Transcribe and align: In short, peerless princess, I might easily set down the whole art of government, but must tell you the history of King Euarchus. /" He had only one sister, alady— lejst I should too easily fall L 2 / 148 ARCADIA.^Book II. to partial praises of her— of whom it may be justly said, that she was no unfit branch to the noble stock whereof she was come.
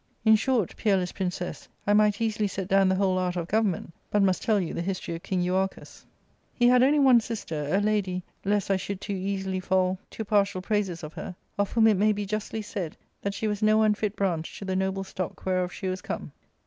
In 0.25 0.35
short, 0.35 0.75
peerless 0.77 1.11
princess, 1.11 1.67
I 1.85 1.93
might 1.93 2.19
easily 2.19 2.47
set 2.47 2.67
down 2.67 2.89
the 2.89 2.95
whole 2.95 3.19
art 3.19 3.35
of 3.35 3.47
government, 3.47 3.93
but 4.09 4.23
must 4.23 4.41
tell 4.41 4.59
you 4.59 4.73
the 4.73 4.81
history 4.81 5.13
of 5.15 5.21
King 5.21 5.43
Euarchus. 5.43 6.07
/" 6.29 6.37
He 6.59 6.67
had 6.69 6.81
only 6.81 6.97
one 6.97 7.21
sister, 7.21 7.67
alady— 7.71 8.23
lejst 8.43 8.71
I 8.71 8.77
should 8.77 8.99
too 8.99 9.13
easily 9.13 9.59
fall 9.59 9.99
L 9.99 9.99
2 10.09 10.23
/ 10.23 10.23
148 10.23 10.25
ARCADIA.^Book 10.25 10.25
II. 10.25 10.25
to 10.25 10.25
partial 10.25 10.61
praises 10.63 11.03
of 11.03 11.13
her— 11.13 11.35
of 11.59 11.71
whom 11.73 11.85
it 11.85 11.97
may 12.03 12.13
be 12.13 12.25
justly 12.25 12.63
said, 12.63 12.97
that 13.21 13.35
she 13.35 13.47
was 13.47 13.61
no 13.61 13.83
unfit 13.83 14.15
branch 14.15 14.57
to 14.57 14.65
the 14.65 14.75
noble 14.75 15.03
stock 15.03 15.45
whereof 15.45 15.71
she 15.71 15.87
was 15.87 16.01
come. 16.01 16.31